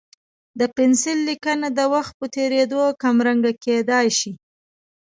[0.59, 4.31] د پنسل لیکنه د وخت په تېرېدو کمرنګه کېدای شي.